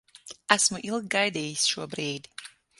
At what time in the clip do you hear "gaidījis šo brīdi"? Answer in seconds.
1.17-2.53